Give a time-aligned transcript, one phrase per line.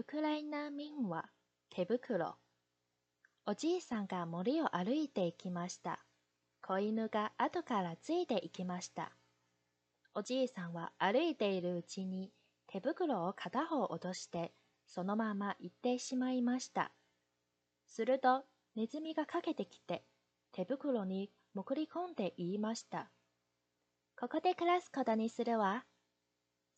[0.00, 1.26] ウクライナ民話
[1.68, 2.38] 手袋。
[3.44, 6.00] おじいさんが森を歩いていきました。
[6.62, 9.12] 子犬が後からついていきました。
[10.14, 12.30] おじいさんは歩いているうちに
[12.66, 14.54] 手袋を片方落として
[14.86, 16.92] そのまま行ってしまいました。
[17.86, 18.44] すると
[18.76, 20.02] ネズミがかけてきて
[20.52, 23.10] 手袋に潜り込んで言いました。
[24.18, 25.84] ここで暮らすことにするわ。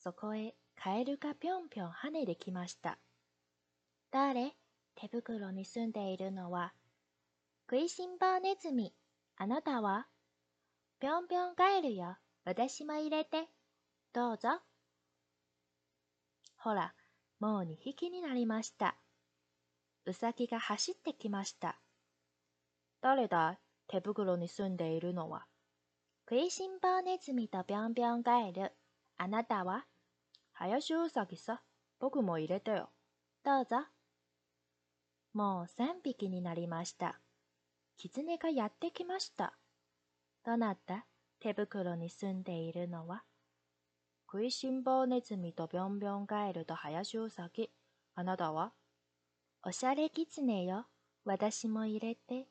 [0.02, 2.98] そこへカエルがぴょんぴょん跳ねてきました。
[4.12, 4.54] 誰？
[4.94, 6.74] 手袋に住んでいるのは、
[7.62, 8.92] 食いしん坊ネズミ。
[9.38, 10.06] あなたは？
[11.00, 12.18] ぴょんぴょんガエルよ。
[12.44, 13.48] 私も入れて。
[14.12, 14.60] どうぞ。
[16.58, 16.92] ほら、
[17.40, 18.96] もう2匹になりました。
[20.04, 21.80] うさぎが走ってきました。
[23.00, 23.58] 誰だ
[23.88, 25.46] 手袋に住んでいるのは。
[26.28, 28.72] 食いしん坊ネズミとぴょんぴょんガエル。
[29.16, 29.86] あなたは？
[30.52, 31.62] 林うさぎさ、
[31.98, 32.90] 僕も入れてよ。
[33.42, 33.86] どうぞ。
[35.34, 37.18] もう三匹になりました。
[37.96, 39.54] 狐がやってきました。
[40.44, 41.06] どなた？
[41.40, 43.22] 手袋に住んでいるのは？
[44.30, 47.70] 食いしん坊ネズミとぴょんぴょんガエルと林うさぎ。
[48.14, 48.72] あなたは？
[49.64, 50.86] おしゃれ狐よ。
[51.24, 52.46] 私も入れて。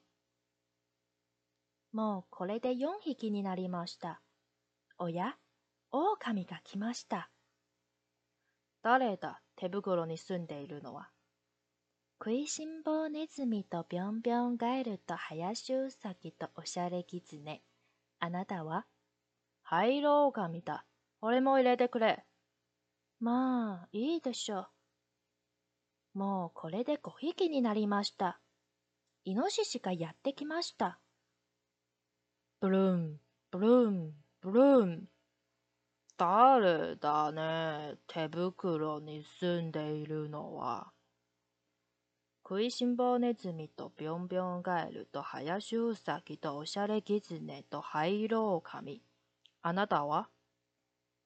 [1.91, 4.21] もうこれで四匹になりました。
[4.97, 5.35] おや？
[5.91, 7.29] 狼が来ました。
[8.81, 9.41] 誰だ？
[9.55, 11.09] 手袋に住んでいるのは？
[12.23, 17.63] 食いしん坊ネズミとぴょんぴょんガエルと林うさぎとおしゃれぎつね。
[18.19, 18.85] あなたは？
[19.63, 20.85] 灰色狼だ。
[21.21, 22.23] 俺も入れてくれ。
[23.19, 24.67] まあ、いいでしょ
[26.13, 26.19] う。
[26.19, 28.39] もうこれで5匹になりました。
[29.25, 30.99] イノシシがやってきました。
[32.59, 35.07] ブルーン、ブルーン、ブルーン。
[36.17, 40.91] 誰だね、手袋に住んでいるのは。
[42.43, 49.01] 食いしん坊ネズミとぴょんぴょんガエルと林うさぎとおしゃれギズネと灰色狼。
[49.61, 50.27] あなたは？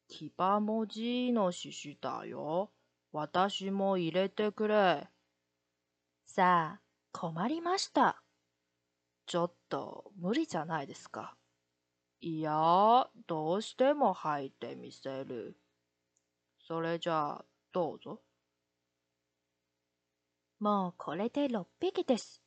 [0.08, 2.70] キバモジの獅子だよ。
[3.12, 5.08] 私も入れてくれ。
[6.26, 6.82] さあ、
[7.12, 8.22] 困りました。
[9.26, 11.36] ちょっと無理じゃないですか。
[12.20, 15.58] いや、どうしても入ってみせる。
[16.68, 18.22] それじゃあ、どうぞ。
[20.66, 22.42] もうこれで6匹です。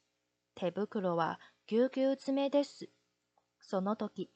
[0.56, 2.88] 手袋はぎゅうぎゅう詰めです。
[3.60, 4.28] その時、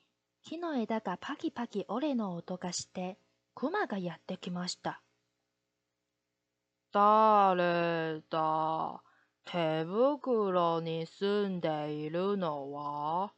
[0.44, 3.18] 木の枝がパキパキ折れの音がして、
[3.56, 5.02] 熊がやってきました。
[6.92, 9.02] 誰だ？
[9.46, 13.32] 手袋に住んでいるのは？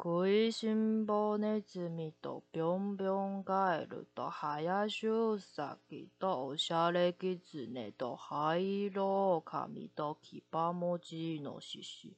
[0.00, 12.16] 食いしん坊ネズミとぴょんぴょんガエルと林うさぎとおしゃれぎつねと灰色狼とキパモジのしし。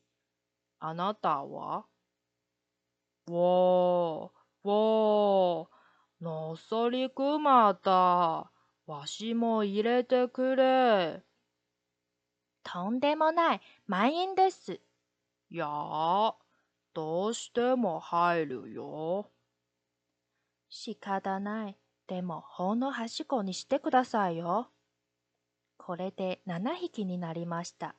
[0.79, 1.87] あなたは？
[3.27, 4.31] わー、
[4.63, 5.67] わー、
[6.21, 8.51] のそりくまだ。
[8.87, 11.23] わしも入れてくれ。
[12.63, 14.79] とんでもない、満員です。
[15.49, 16.35] やあ。
[16.93, 19.31] どうしても入るよ。
[20.69, 21.77] 仕方ない。
[22.07, 24.71] でも、ほんの端っこにしてくださいよ。
[25.77, 27.95] これで7匹になりました。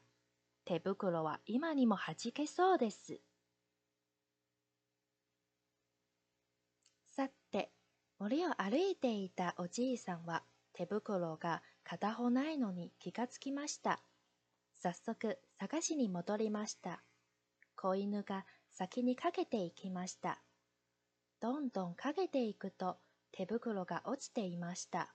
[0.65, 3.19] 手袋は今にもはじけそうです。
[7.11, 7.71] さて、
[8.19, 14.01] 森を歩いていたおじいさんは手袋が片方ないのに気がつきました。
[14.73, 17.03] 早速探しに戻りました。
[17.75, 20.41] 子犬が先にかけていきました。
[21.39, 22.97] どんどんかけていくと
[23.31, 25.13] 手袋が落ちていました。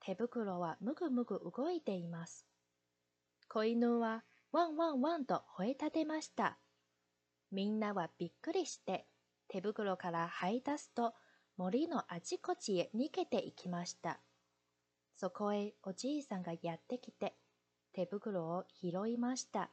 [0.00, 2.46] 手袋はむぐむぐ動いています。
[3.48, 6.58] 子犬はワンワンワンと吠え立てました。
[7.50, 9.06] みんなはびっくりして
[9.48, 11.14] 手袋から這い出すと
[11.56, 14.20] 森のあちこちへ逃げていきました。
[15.16, 17.34] そこへおじいさんがやってきて
[17.92, 19.70] 手袋を拾いました。